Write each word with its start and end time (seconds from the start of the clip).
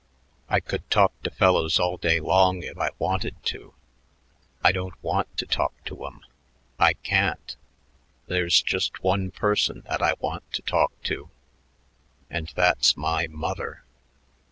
I 0.49 0.59
could 0.61 0.89
talk 0.89 1.21
to 1.21 1.29
fellows 1.29 1.77
all 1.79 1.95
day 1.97 2.19
long 2.19 2.63
if 2.63 2.75
I 2.79 2.89
wanted 2.97 3.35
to. 3.43 3.75
I 4.63 4.71
don't 4.71 4.95
want 5.03 5.37
to 5.37 5.45
talk 5.45 5.73
to 5.85 6.07
'em. 6.07 6.21
I 6.79 6.93
can't. 6.93 7.55
There's 8.25 8.63
just 8.63 9.03
one 9.03 9.29
person 9.29 9.81
that 9.85 10.01
I 10.01 10.15
want 10.17 10.51
to 10.53 10.63
talk 10.63 10.91
to, 11.03 11.29
and 12.31 12.51
that's 12.55 12.97
my 12.97 13.27
mother." 13.27 13.83